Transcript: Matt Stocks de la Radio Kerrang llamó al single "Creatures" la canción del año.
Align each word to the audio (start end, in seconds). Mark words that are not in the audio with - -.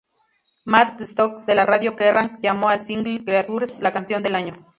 Matt 0.65 0.99
Stocks 1.01 1.45
de 1.45 1.53
la 1.53 1.67
Radio 1.67 1.95
Kerrang 1.95 2.39
llamó 2.41 2.69
al 2.69 2.81
single 2.81 3.23
"Creatures" 3.23 3.79
la 3.81 3.93
canción 3.93 4.23
del 4.23 4.33
año. 4.33 4.55